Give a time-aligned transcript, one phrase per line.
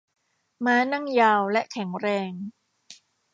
[0.65, 2.31] ม้านั่งยาวและแข็งแรง